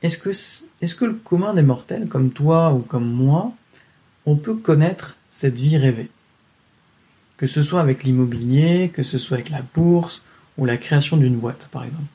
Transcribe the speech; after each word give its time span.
est-ce 0.00 0.16
que, 0.16 1.04
le 1.04 1.12
commun 1.12 1.52
des 1.52 1.60
mortels, 1.60 2.08
comme 2.08 2.30
toi 2.30 2.72
ou 2.72 2.78
comme 2.78 3.06
moi, 3.06 3.52
on 4.24 4.34
peut 4.34 4.54
connaître 4.54 5.14
cette 5.28 5.58
vie 5.58 5.76
rêvée? 5.76 6.08
Que 7.36 7.46
ce 7.46 7.62
soit 7.62 7.82
avec 7.82 8.02
l'immobilier, 8.02 8.90
que 8.94 9.02
ce 9.02 9.18
soit 9.18 9.34
avec 9.36 9.50
la 9.50 9.60
bourse 9.74 10.22
ou 10.56 10.64
la 10.64 10.78
création 10.78 11.18
d'une 11.18 11.36
boîte, 11.36 11.68
par 11.70 11.84
exemple. 11.84 12.08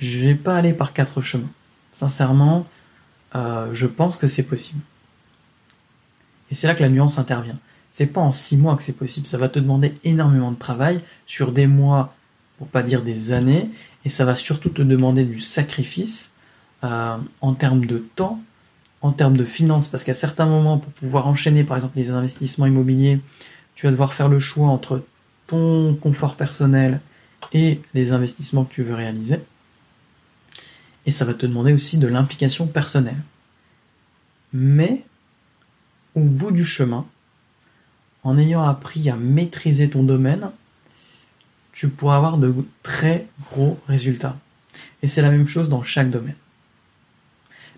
Je 0.00 0.18
vais 0.18 0.34
pas 0.34 0.56
aller 0.56 0.72
par 0.72 0.92
quatre 0.92 1.20
chemins. 1.20 1.52
Sincèrement, 1.92 2.66
euh, 3.36 3.70
je 3.72 3.86
pense 3.86 4.16
que 4.16 4.26
c'est 4.26 4.48
possible. 4.48 4.82
Et 6.50 6.56
c'est 6.56 6.66
là 6.66 6.74
que 6.74 6.82
la 6.82 6.88
nuance 6.88 7.20
intervient. 7.20 7.60
C'est 7.92 8.08
pas 8.08 8.20
en 8.20 8.32
six 8.32 8.56
mois 8.56 8.74
que 8.74 8.82
c'est 8.82 8.98
possible. 8.98 9.28
Ça 9.28 9.38
va 9.38 9.48
te 9.48 9.60
demander 9.60 9.96
énormément 10.02 10.50
de 10.50 10.58
travail 10.58 11.04
sur 11.28 11.52
des 11.52 11.68
mois 11.68 12.15
pour 12.58 12.68
pas 12.68 12.82
dire 12.82 13.02
des 13.02 13.32
années, 13.32 13.70
et 14.04 14.08
ça 14.08 14.24
va 14.24 14.34
surtout 14.34 14.70
te 14.70 14.82
demander 14.82 15.24
du 15.24 15.40
sacrifice 15.40 16.32
euh, 16.84 17.16
en 17.40 17.54
termes 17.54 17.86
de 17.86 17.98
temps, 17.98 18.40
en 19.02 19.12
termes 19.12 19.36
de 19.36 19.44
finances, 19.44 19.88
parce 19.88 20.04
qu'à 20.04 20.14
certains 20.14 20.46
moments, 20.46 20.78
pour 20.78 20.92
pouvoir 20.92 21.26
enchaîner 21.26 21.64
par 21.64 21.76
exemple 21.76 21.98
les 21.98 22.10
investissements 22.10 22.66
immobiliers, 22.66 23.20
tu 23.74 23.86
vas 23.86 23.92
devoir 23.92 24.14
faire 24.14 24.28
le 24.28 24.38
choix 24.38 24.68
entre 24.68 25.04
ton 25.46 25.94
confort 25.94 26.36
personnel 26.36 27.00
et 27.52 27.80
les 27.94 28.12
investissements 28.12 28.64
que 28.64 28.72
tu 28.72 28.82
veux 28.82 28.94
réaliser. 28.94 29.40
Et 31.04 31.10
ça 31.10 31.24
va 31.24 31.34
te 31.34 31.46
demander 31.46 31.72
aussi 31.72 31.98
de 31.98 32.08
l'implication 32.08 32.66
personnelle. 32.66 33.22
Mais, 34.52 35.04
au 36.14 36.22
bout 36.22 36.50
du 36.50 36.64
chemin, 36.64 37.06
en 38.24 38.38
ayant 38.38 38.64
appris 38.64 39.08
à 39.08 39.16
maîtriser 39.16 39.88
ton 39.88 40.02
domaine, 40.02 40.50
tu 41.76 41.90
pourras 41.90 42.16
avoir 42.16 42.38
de 42.38 42.54
très 42.82 43.26
gros 43.50 43.78
résultats. 43.86 44.36
Et 45.02 45.08
c'est 45.08 45.20
la 45.20 45.30
même 45.30 45.46
chose 45.46 45.68
dans 45.68 45.82
chaque 45.82 46.10
domaine. 46.10 46.34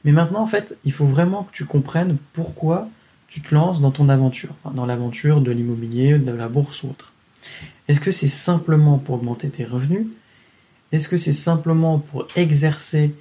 Mais 0.04 0.12
maintenant, 0.12 0.40
en 0.40 0.46
fait, 0.46 0.78
il 0.84 0.92
faut 0.92 1.04
vraiment 1.04 1.42
que 1.42 1.52
tu 1.52 1.64
comprennes 1.64 2.16
pourquoi 2.32 2.88
tu 3.26 3.42
te 3.42 3.52
lances 3.52 3.80
dans 3.80 3.90
ton 3.90 4.08
aventure, 4.08 4.54
dans 4.72 4.86
l'aventure 4.86 5.40
de 5.40 5.50
l'immobilier, 5.50 6.16
de 6.16 6.30
la 6.30 6.48
bourse 6.48 6.84
ou 6.84 6.90
autre. 6.90 7.12
Est-ce 7.88 7.98
que 7.98 8.12
c'est 8.12 8.28
simplement 8.28 8.98
pour 8.98 9.16
augmenter 9.16 9.50
tes 9.50 9.64
revenus? 9.64 10.06
Est-ce 10.92 11.08
que 11.08 11.16
c'est 11.16 11.32
simplement 11.32 11.98
pour 11.98 12.28
exercer 12.36 13.12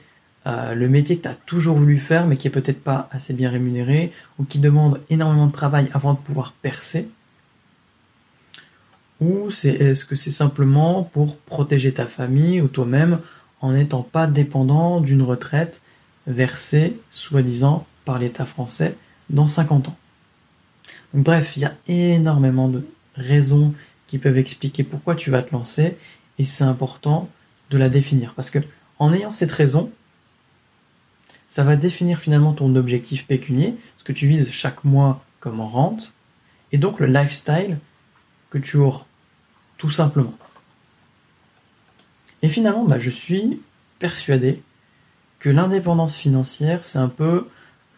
euh, 0.45 0.75
le 0.75 0.87
métier 0.87 1.17
que 1.17 1.23
tu 1.23 1.27
as 1.27 1.33
toujours 1.33 1.77
voulu 1.77 1.97
faire 1.97 2.27
mais 2.27 2.37
qui 2.37 2.47
est 2.47 2.51
peut-être 2.51 2.83
pas 2.83 3.09
assez 3.11 3.33
bien 3.33 3.49
rémunéré 3.49 4.13
ou 4.37 4.43
qui 4.43 4.59
demande 4.59 5.01
énormément 5.09 5.47
de 5.47 5.51
travail 5.51 5.89
avant 5.93 6.13
de 6.13 6.19
pouvoir 6.19 6.53
percer? 6.61 7.09
Ou 9.19 9.51
c'est 9.51 9.69
est-ce 9.69 10.05
que 10.05 10.15
c'est 10.15 10.31
simplement 10.31 11.03
pour 11.03 11.37
protéger 11.37 11.93
ta 11.93 12.05
famille 12.05 12.61
ou 12.61 12.67
toi-même 12.67 13.19
en 13.61 13.71
n'étant 13.71 14.03
pas 14.03 14.27
dépendant 14.27 15.01
d'une 15.01 15.23
retraite 15.23 15.81
versée 16.27 16.99
soi-disant 17.09 17.87
par 18.05 18.19
l'État 18.19 18.45
français 18.45 18.95
dans 19.29 19.47
50 19.47 19.89
ans? 19.89 19.97
bref, 21.13 21.57
il 21.57 21.63
y 21.63 21.65
a 21.65 21.75
énormément 21.87 22.67
de 22.67 22.85
raisons 23.15 23.73
qui 24.07 24.19
peuvent 24.19 24.37
expliquer 24.37 24.83
pourquoi 24.83 25.15
tu 25.15 25.31
vas 25.31 25.41
te 25.41 25.51
lancer 25.51 25.97
et 26.37 26.45
c'est 26.45 26.63
important 26.63 27.29
de 27.69 27.77
la 27.77 27.89
définir 27.89 28.33
parce 28.35 28.51
que 28.51 28.59
en 28.99 29.13
ayant 29.13 29.31
cette 29.31 29.51
raison, 29.51 29.91
ça 31.49 31.63
va 31.63 31.75
définir 31.75 32.19
finalement 32.19 32.53
ton 32.53 32.75
objectif 32.75 33.25
pécunier, 33.25 33.75
ce 33.97 34.03
que 34.03 34.13
tu 34.13 34.27
vises 34.27 34.51
chaque 34.51 34.83
mois 34.83 35.23
comme 35.39 35.59
en 35.59 35.67
rente, 35.67 36.13
et 36.71 36.77
donc 36.77 36.99
le 36.99 37.07
lifestyle 37.07 37.77
que 38.49 38.57
tu 38.57 38.77
auras 38.77 39.06
tout 39.77 39.91
simplement. 39.91 40.33
Et 42.41 42.49
finalement, 42.49 42.85
bah, 42.85 42.99
je 42.99 43.09
suis 43.09 43.61
persuadé 43.99 44.61
que 45.39 45.49
l'indépendance 45.49 46.15
financière, 46.15 46.85
c'est 46.85 46.99
un 46.99 47.09
peu 47.09 47.47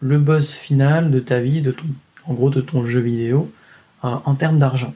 le 0.00 0.18
boss 0.18 0.52
final 0.52 1.10
de 1.10 1.20
ta 1.20 1.40
vie, 1.40 1.60
de 1.60 1.72
ton, 1.72 1.86
en 2.26 2.34
gros 2.34 2.50
de 2.50 2.60
ton 2.60 2.86
jeu 2.86 3.00
vidéo, 3.00 3.50
euh, 4.04 4.16
en 4.24 4.34
termes 4.34 4.58
d'argent. 4.58 4.94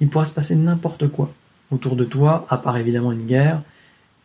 Il 0.00 0.08
pourra 0.08 0.24
se 0.24 0.32
passer 0.32 0.56
n'importe 0.56 1.08
quoi 1.08 1.32
autour 1.70 1.96
de 1.96 2.04
toi, 2.04 2.46
à 2.50 2.58
part 2.58 2.76
évidemment 2.76 3.12
une 3.12 3.26
guerre. 3.26 3.62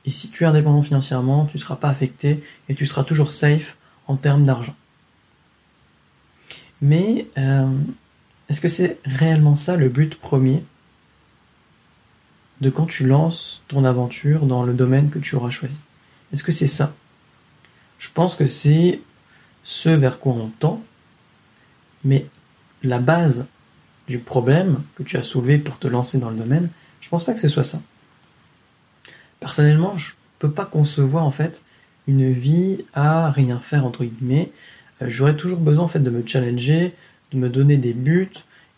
Et 0.06 0.12
si 0.12 0.30
tu 0.32 0.44
es 0.44 0.48
indépendant 0.48 0.82
financièrement, 0.82 1.46
tu 1.46 1.58
ne 1.58 1.62
seras 1.62 1.76
pas 1.76 1.90
affecté 1.90 2.44
et 2.70 2.76
tu 2.76 2.88
seras 2.88 3.04
toujours 3.04 3.32
safe 3.32 3.78
en 4.08 4.16
termes 4.16 4.46
d'argent. 4.46 4.76
Mais 6.82 7.28
euh, 7.38 7.68
est-ce 8.50 8.62
que 8.62 8.70
c'est 8.70 9.00
réellement 9.04 9.56
ça 9.56 9.76
le 9.76 9.90
but 9.90 10.16
premier? 10.16 10.64
De 12.62 12.70
quand 12.70 12.86
tu 12.86 13.06
lances 13.06 13.62
ton 13.68 13.86
aventure 13.86 14.46
dans 14.46 14.64
le 14.64 14.74
domaine 14.74 15.10
que 15.10 15.20
tu 15.20 15.36
auras 15.36 15.50
choisi. 15.50 15.80
Est-ce 16.34 16.44
que 16.44 16.52
c'est 16.52 16.68
ça? 16.68 16.94
Je 17.98 18.10
pense 18.14 18.36
que 18.36 18.48
c'est 18.48 19.02
ce 19.64 19.90
vers 19.90 20.20
quoi 20.20 20.34
on 20.34 20.48
tend, 20.48 20.82
mais 22.04 22.26
la 22.84 23.00
base 23.00 23.48
du 24.08 24.20
problème 24.20 24.82
que 24.96 25.04
tu 25.04 25.18
as 25.18 25.24
soulevé 25.24 25.58
pour 25.58 25.78
te 25.78 25.88
lancer 25.88 26.18
dans 26.18 26.30
le 26.30 26.38
domaine, 26.38 26.70
je 27.02 27.10
pense 27.10 27.24
pas 27.24 27.34
que 27.34 27.42
ce 27.42 27.50
soit 27.50 27.64
ça. 27.64 27.82
Personnellement, 29.40 29.96
je 29.96 30.14
peux 30.40 30.52
pas 30.52 30.66
concevoir 30.66 31.26
en 31.26 31.32
fait 31.32 31.64
une 32.08 32.32
vie 32.32 32.86
à 32.94 33.30
rien 33.32 33.60
faire 33.60 33.86
entre 33.86 34.04
guillemets. 34.04 34.52
Euh, 35.02 35.06
j'aurais 35.10 35.36
toujours 35.36 35.60
besoin 35.60 35.86
en 35.86 35.88
fait 35.88 36.00
de 36.00 36.10
me 36.10 36.26
challenger, 36.26 36.96
de 37.32 37.38
me 37.38 37.50
donner 37.50 37.78
des 37.78 37.94
buts 37.94 38.32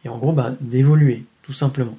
et 0.04 0.10
en 0.10 0.18
gros 0.18 0.34
bah, 0.34 0.52
d'évoluer 0.60 1.24
tout 1.44 1.54
simplement. 1.54 1.98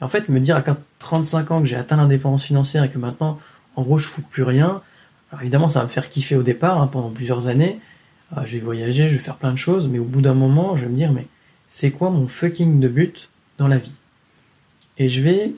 En 0.00 0.08
fait, 0.08 0.28
me 0.28 0.40
dire 0.40 0.56
à 0.56 0.62
35 0.98 1.50
ans 1.50 1.60
que 1.60 1.66
j'ai 1.66 1.76
atteint 1.76 1.96
l'indépendance 1.96 2.44
financière 2.44 2.84
et 2.84 2.90
que 2.90 2.98
maintenant, 2.98 3.40
en 3.76 3.82
gros, 3.82 3.98
je 3.98 4.06
fous 4.06 4.22
plus 4.22 4.42
rien, 4.42 4.82
Alors 5.30 5.42
évidemment, 5.42 5.68
ça 5.68 5.80
va 5.80 5.86
me 5.86 5.90
faire 5.90 6.08
kiffer 6.08 6.36
au 6.36 6.42
départ, 6.42 6.80
hein, 6.80 6.86
pendant 6.86 7.10
plusieurs 7.10 7.48
années. 7.48 7.80
Euh, 8.36 8.44
je 8.44 8.56
vais 8.56 8.64
voyager, 8.64 9.08
je 9.08 9.14
vais 9.14 9.20
faire 9.20 9.36
plein 9.36 9.52
de 9.52 9.58
choses, 9.58 9.88
mais 9.88 9.98
au 9.98 10.04
bout 10.04 10.20
d'un 10.20 10.34
moment, 10.34 10.76
je 10.76 10.84
vais 10.84 10.90
me 10.90 10.96
dire, 10.96 11.12
mais 11.12 11.26
c'est 11.68 11.90
quoi 11.90 12.10
mon 12.10 12.28
fucking 12.28 12.80
de 12.80 12.88
but 12.88 13.30
dans 13.58 13.68
la 13.68 13.78
vie? 13.78 13.92
Et 14.98 15.08
je 15.08 15.22
vais 15.22 15.54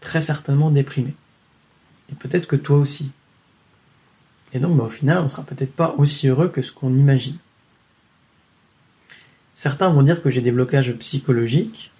très 0.00 0.20
certainement 0.20 0.70
déprimer. 0.70 1.14
Et 2.10 2.14
peut-être 2.14 2.46
que 2.46 2.56
toi 2.56 2.78
aussi. 2.78 3.10
Et 4.52 4.58
donc, 4.58 4.76
bah, 4.76 4.84
au 4.84 4.88
final, 4.88 5.18
on 5.18 5.28
sera 5.28 5.42
peut-être 5.42 5.74
pas 5.74 5.94
aussi 5.98 6.28
heureux 6.28 6.48
que 6.48 6.62
ce 6.62 6.72
qu'on 6.72 6.96
imagine. 6.96 7.36
Certains 9.54 9.88
vont 9.88 10.02
dire 10.02 10.22
que 10.22 10.30
j'ai 10.30 10.42
des 10.42 10.52
blocages 10.52 10.92
psychologiques. 10.94 11.90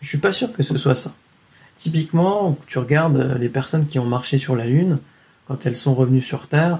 Je 0.00 0.08
suis 0.08 0.18
pas 0.18 0.32
sûr 0.32 0.52
que 0.52 0.62
ce 0.62 0.76
soit 0.78 0.94
ça. 0.94 1.14
Typiquement, 1.76 2.56
tu 2.66 2.78
regardes 2.78 3.36
les 3.38 3.48
personnes 3.48 3.86
qui 3.86 3.98
ont 3.98 4.04
marché 4.04 4.38
sur 4.38 4.54
la 4.54 4.66
Lune, 4.66 4.98
quand 5.46 5.66
elles 5.66 5.76
sont 5.76 5.94
revenues 5.94 6.22
sur 6.22 6.46
Terre, 6.46 6.78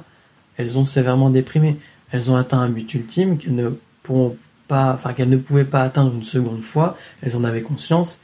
elles 0.56 0.78
ont 0.78 0.84
sévèrement 0.84 1.30
déprimé. 1.30 1.76
Elles 2.10 2.30
ont 2.30 2.36
atteint 2.36 2.60
un 2.60 2.68
but 2.68 2.94
ultime 2.94 3.38
qu'elles 3.38 3.54
ne 3.54 3.70
pourront 4.02 4.36
pas, 4.68 4.92
enfin 4.94 5.12
qu'elles 5.12 5.28
ne 5.28 5.36
pouvaient 5.36 5.64
pas 5.64 5.82
atteindre 5.82 6.14
une 6.14 6.24
seconde 6.24 6.62
fois. 6.62 6.96
Elles 7.22 7.36
en 7.36 7.44
avaient 7.44 7.62
conscience. 7.62 8.20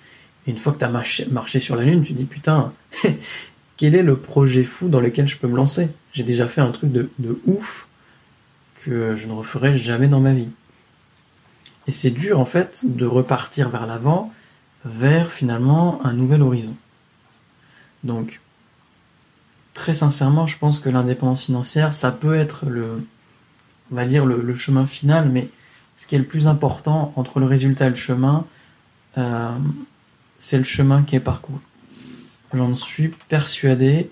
Et 0.47 0.51
une 0.51 0.59
fois 0.59 0.73
que 0.73 0.79
tu 0.79 0.85
as 0.85 0.89
marché, 0.89 1.61
sur 1.61 1.77
la 1.77 1.85
Lune, 1.85 2.03
tu 2.03 2.13
dis 2.13 2.25
putain, 2.25 2.73
quel 3.77 3.95
est 3.95 4.03
le 4.03 4.17
projet 4.17 4.65
fou 4.65 4.89
dans 4.89 5.01
lequel 5.01 5.29
je 5.29 5.37
peux 5.37 5.49
me 5.49 5.57
lancer? 5.57 5.89
J'ai 6.13 6.25
déjà 6.25 6.47
fait 6.47 6.61
un 6.61 6.71
truc 6.71 6.93
de, 6.93 7.11
de 7.19 7.41
ouf 7.47 7.89
que 8.85 9.15
je 9.17 9.27
ne 9.27 9.33
referai 9.33 9.77
jamais 9.77 10.09
dans 10.09 10.21
ma 10.21 10.33
vie. 10.33 10.49
Et 11.87 11.93
c'est 11.93 12.11
dur 12.11 12.39
en 12.39 12.45
fait 12.45 12.81
de 12.85 13.05
repartir 13.05 13.69
vers 13.69 13.87
l'avant, 13.87 14.33
vers 14.85 15.31
finalement 15.31 16.01
un 16.05 16.13
nouvel 16.13 16.43
horizon. 16.43 16.75
Donc, 18.05 18.41
très 19.75 19.95
sincèrement, 19.95 20.47
je 20.47 20.59
pense 20.59 20.79
que 20.79 20.89
l'indépendance 20.89 21.45
financière, 21.45 21.95
ça 21.95 22.13
peut 22.13 22.35
être 22.35 22.67
le, 22.67 23.07
on 23.93 23.95
va 23.95 24.07
dire 24.07 24.27
le, 24.27 24.55
chemin 24.55 24.87
final, 24.87 25.29
mais 25.29 25.49
ce 25.97 26.07
qui 26.07 26.15
est 26.15 26.19
le 26.19 26.25
plus 26.25 26.49
important 26.49 27.13
entre 27.17 27.41
le 27.41 27.47
résultat 27.47 27.87
et 27.87 27.91
le 27.91 27.97
chemin, 27.97 28.47
euh, 29.19 29.51
c'est 30.39 30.59
le 30.59 30.65
chemin 30.65 31.03
qui 31.03 31.17
est 31.17 31.21
parcouru. 31.21 31.59
J'en 32.55 32.75
suis 32.75 33.09
persuadé, 33.29 34.11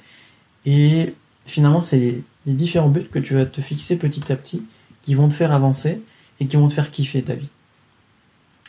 et 0.65 1.15
finalement, 1.47 1.83
c'est 1.83 1.99
les, 1.99 2.25
les 2.47 2.53
différents 2.53 2.89
buts 2.89 3.09
que 3.11 3.19
tu 3.19 3.35
vas 3.35 3.47
te 3.47 3.61
fixer 3.61 3.97
petit 3.97 4.31
à 4.31 4.37
petit 4.37 4.65
qui 5.03 5.15
vont 5.15 5.29
te 5.29 5.35
faire 5.35 5.53
avancer 5.53 6.03
et 6.41 6.47
qui 6.47 6.57
vont 6.57 6.69
te 6.69 6.75
faire 6.75 6.91
kiffer 6.91 7.23
ta 7.23 7.35
vie. 7.35 7.49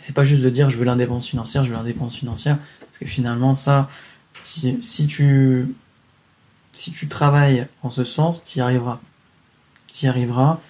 C'est 0.10 0.16
pas 0.16 0.24
juste 0.24 0.42
de 0.42 0.50
dire 0.50 0.72
je 0.72 0.78
veux 0.80 0.86
l'indépendance 0.86 1.28
financière, 1.28 1.64
je 1.64 1.70
veux 1.70 1.76
l'indépendance 1.76 2.16
financière, 2.16 2.58
parce 2.80 2.98
que 2.98 3.06
finalement 3.06 3.54
ça, 3.54 3.92
si, 4.44 4.80
tu 5.08 5.68
si 6.74 6.92
tu 6.92 7.08
travailles 7.08 7.68
en 7.84 7.92
ce 7.92 8.04
sens, 8.04 8.44
tu 8.44 8.58
y 8.58 8.62
arriveras. 8.62 9.00
Tu 9.86 10.08
y 10.08 10.10
arriveras 10.10 10.62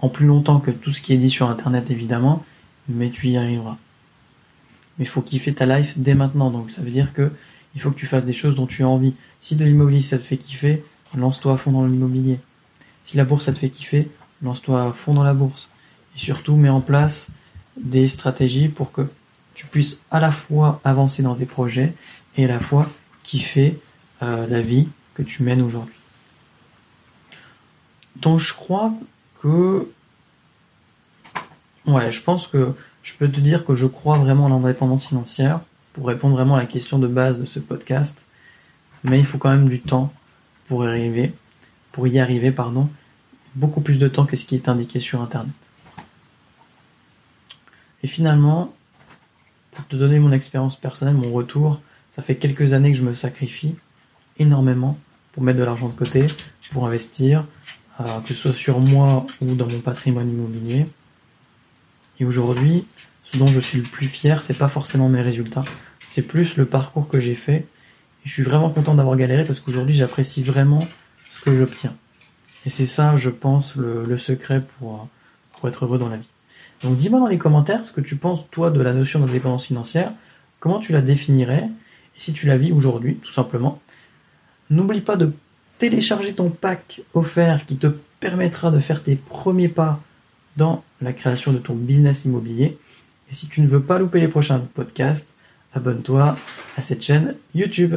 en 0.00 0.08
plus 0.08 0.26
longtemps 0.26 0.58
que 0.58 0.72
tout 0.72 0.90
ce 0.90 1.00
qui 1.00 1.12
est 1.12 1.16
dit 1.16 1.30
sur 1.30 1.48
internet 1.48 1.92
évidemment, 1.92 2.44
mais 2.88 3.10
tu 3.10 3.28
y 3.28 3.36
arriveras. 3.36 3.76
Mais 4.98 5.04
il 5.04 5.08
faut 5.08 5.22
kiffer 5.22 5.54
ta 5.54 5.64
life 5.64 5.96
dès 5.96 6.14
maintenant, 6.14 6.50
donc 6.50 6.72
ça 6.72 6.82
veut 6.82 6.90
dire 6.90 7.12
que 7.12 7.30
il 7.76 7.80
faut 7.80 7.92
que 7.92 8.00
tu 8.00 8.08
fasses 8.08 8.24
des 8.24 8.32
choses 8.32 8.56
dont 8.56 8.66
tu 8.66 8.82
as 8.82 8.88
envie. 8.88 9.14
Si 9.38 9.54
de 9.54 9.64
l'immobilier 9.64 10.00
ça 10.00 10.18
te 10.18 10.24
fait 10.24 10.38
kiffer, 10.38 10.84
lance-toi 11.16 11.52
à 11.52 11.56
fond 11.56 11.70
dans 11.70 11.86
l'immobilier. 11.86 12.40
Si 13.04 13.16
la 13.16 13.24
bourse 13.24 13.44
ça 13.44 13.52
te 13.52 13.60
fait 13.60 13.70
kiffer, 13.70 14.10
lance-toi 14.42 14.82
à 14.82 14.92
fond 14.92 15.14
dans 15.14 15.22
la 15.22 15.34
bourse. 15.34 15.70
Et 16.16 16.18
surtout, 16.18 16.56
mets 16.56 16.68
en 16.68 16.80
place 16.80 17.30
des 17.76 18.08
stratégies 18.08 18.68
pour 18.68 18.92
que 18.92 19.02
tu 19.54 19.66
puisses 19.66 20.00
à 20.10 20.20
la 20.20 20.32
fois 20.32 20.80
avancer 20.84 21.22
dans 21.22 21.34
tes 21.34 21.46
projets 21.46 21.94
et 22.36 22.44
à 22.44 22.48
la 22.48 22.60
fois 22.60 22.88
kiffer 23.22 23.80
euh, 24.22 24.46
la 24.46 24.60
vie 24.60 24.88
que 25.14 25.22
tu 25.22 25.42
mènes 25.42 25.62
aujourd'hui. 25.62 25.94
Donc 28.16 28.38
je 28.38 28.54
crois 28.54 28.92
que 29.40 29.88
ouais, 31.86 32.10
je 32.10 32.22
pense 32.22 32.46
que 32.46 32.74
je 33.02 33.14
peux 33.14 33.30
te 33.30 33.40
dire 33.40 33.64
que 33.64 33.74
je 33.74 33.86
crois 33.86 34.18
vraiment 34.18 34.46
à 34.46 34.48
l'indépendance 34.48 35.08
financière 35.08 35.60
pour 35.92 36.06
répondre 36.06 36.34
vraiment 36.34 36.56
à 36.56 36.58
la 36.58 36.66
question 36.66 36.98
de 36.98 37.08
base 37.08 37.40
de 37.40 37.44
ce 37.44 37.58
podcast. 37.58 38.28
Mais 39.04 39.18
il 39.18 39.26
faut 39.26 39.38
quand 39.38 39.50
même 39.50 39.68
du 39.68 39.80
temps 39.80 40.12
pour 40.68 40.84
y 40.84 40.88
arriver, 40.88 41.34
pour 41.90 42.06
y 42.06 42.20
arriver, 42.20 42.52
pardon, 42.52 42.88
beaucoup 43.56 43.80
plus 43.80 43.98
de 43.98 44.08
temps 44.08 44.24
que 44.24 44.36
ce 44.36 44.46
qui 44.46 44.54
est 44.54 44.68
indiqué 44.68 45.00
sur 45.00 45.20
internet. 45.20 45.52
Et 48.02 48.08
finalement, 48.08 48.74
pour 49.72 49.86
te 49.86 49.96
donner 49.96 50.18
mon 50.18 50.32
expérience 50.32 50.76
personnelle, 50.76 51.14
mon 51.14 51.32
retour, 51.32 51.80
ça 52.10 52.22
fait 52.22 52.36
quelques 52.36 52.72
années 52.72 52.92
que 52.92 52.98
je 52.98 53.04
me 53.04 53.14
sacrifie 53.14 53.74
énormément 54.38 54.98
pour 55.32 55.42
mettre 55.42 55.58
de 55.58 55.64
l'argent 55.64 55.88
de 55.88 55.94
côté, 55.94 56.26
pour 56.72 56.86
investir, 56.86 57.46
euh, 58.00 58.20
que 58.20 58.28
ce 58.28 58.34
soit 58.34 58.52
sur 58.52 58.80
moi 58.80 59.26
ou 59.40 59.54
dans 59.54 59.68
mon 59.68 59.80
patrimoine 59.80 60.28
immobilier. 60.28 60.86
Et 62.20 62.24
aujourd'hui, 62.24 62.86
ce 63.24 63.38
dont 63.38 63.46
je 63.46 63.60
suis 63.60 63.78
le 63.78 63.84
plus 63.84 64.08
fier, 64.08 64.42
c'est 64.42 64.58
pas 64.58 64.68
forcément 64.68 65.08
mes 65.08 65.22
résultats, 65.22 65.64
c'est 66.06 66.22
plus 66.22 66.56
le 66.56 66.66
parcours 66.66 67.08
que 67.08 67.20
j'ai 67.20 67.34
fait. 67.34 67.66
Et 68.24 68.28
je 68.28 68.32
suis 68.32 68.42
vraiment 68.42 68.70
content 68.70 68.94
d'avoir 68.94 69.16
galéré 69.16 69.44
parce 69.44 69.60
qu'aujourd'hui, 69.60 69.94
j'apprécie 69.94 70.42
vraiment 70.42 70.86
ce 71.30 71.40
que 71.40 71.56
j'obtiens. 71.56 71.94
Et 72.66 72.70
c'est 72.70 72.86
ça, 72.86 73.16
je 73.16 73.30
pense, 73.30 73.76
le, 73.76 74.18
secret 74.18 74.62
pour, 74.78 75.08
pour 75.52 75.68
être 75.68 75.84
heureux 75.84 75.98
dans 75.98 76.08
la 76.08 76.18
vie. 76.18 76.31
Donc 76.82 76.96
dis-moi 76.96 77.20
dans 77.20 77.26
les 77.26 77.38
commentaires 77.38 77.84
ce 77.84 77.92
que 77.92 78.00
tu 78.00 78.16
penses 78.16 78.40
toi 78.50 78.70
de 78.70 78.80
la 78.80 78.92
notion 78.92 79.20
d'indépendance 79.20 79.66
financière, 79.66 80.12
comment 80.60 80.80
tu 80.80 80.92
la 80.92 81.00
définirais, 81.00 81.68
et 82.16 82.20
si 82.20 82.32
tu 82.32 82.46
la 82.46 82.56
vis 82.56 82.72
aujourd'hui, 82.72 83.16
tout 83.16 83.32
simplement. 83.32 83.80
N'oublie 84.70 85.00
pas 85.00 85.16
de 85.16 85.32
télécharger 85.78 86.32
ton 86.32 86.50
pack 86.50 87.02
offert 87.14 87.66
qui 87.66 87.76
te 87.76 87.88
permettra 88.20 88.70
de 88.70 88.78
faire 88.78 89.02
tes 89.02 89.16
premiers 89.16 89.68
pas 89.68 90.00
dans 90.56 90.84
la 91.00 91.12
création 91.12 91.52
de 91.52 91.58
ton 91.58 91.74
business 91.74 92.24
immobilier. 92.24 92.78
Et 93.30 93.34
si 93.34 93.48
tu 93.48 93.60
ne 93.60 93.66
veux 93.66 93.82
pas 93.82 93.98
louper 93.98 94.20
les 94.20 94.28
prochains 94.28 94.60
podcasts, 94.60 95.32
abonne-toi 95.74 96.36
à 96.76 96.82
cette 96.82 97.02
chaîne 97.02 97.34
YouTube. 97.54 97.96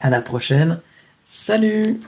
À 0.00 0.08
la 0.08 0.22
prochaine. 0.22 0.80
Salut 1.24 2.00